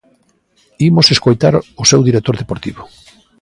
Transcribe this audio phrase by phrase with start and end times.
[0.89, 2.81] Imos escoitar o seu director deportivo.